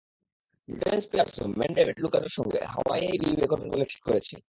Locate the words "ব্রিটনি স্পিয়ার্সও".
0.69-1.45